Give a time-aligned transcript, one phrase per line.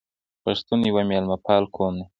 [0.43, 2.05] پښتون یو میلمه پال قوم دی.